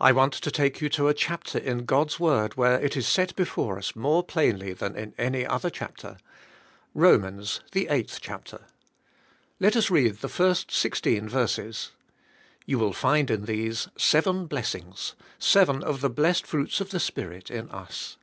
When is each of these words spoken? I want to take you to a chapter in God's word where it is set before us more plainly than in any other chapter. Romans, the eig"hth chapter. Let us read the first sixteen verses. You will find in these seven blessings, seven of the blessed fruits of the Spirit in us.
I 0.00 0.10
want 0.10 0.32
to 0.32 0.50
take 0.50 0.80
you 0.80 0.88
to 0.88 1.06
a 1.06 1.14
chapter 1.14 1.56
in 1.56 1.84
God's 1.84 2.18
word 2.18 2.56
where 2.56 2.80
it 2.80 2.96
is 2.96 3.06
set 3.06 3.36
before 3.36 3.78
us 3.78 3.94
more 3.94 4.24
plainly 4.24 4.72
than 4.72 4.96
in 4.96 5.14
any 5.16 5.46
other 5.46 5.70
chapter. 5.70 6.16
Romans, 6.94 7.60
the 7.70 7.86
eig"hth 7.88 8.18
chapter. 8.20 8.64
Let 9.60 9.76
us 9.76 9.88
read 9.88 10.16
the 10.16 10.28
first 10.28 10.72
sixteen 10.72 11.28
verses. 11.28 11.92
You 12.66 12.76
will 12.80 12.92
find 12.92 13.30
in 13.30 13.44
these 13.44 13.86
seven 13.96 14.46
blessings, 14.46 15.14
seven 15.38 15.84
of 15.84 16.00
the 16.00 16.10
blessed 16.10 16.44
fruits 16.44 16.80
of 16.80 16.90
the 16.90 16.98
Spirit 16.98 17.48
in 17.48 17.70
us. 17.70 18.16